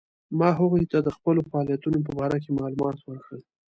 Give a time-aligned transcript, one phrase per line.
[0.39, 3.41] ما هغوی ته د خپلو فعالیتونو په باره کې معلومات ورکړل.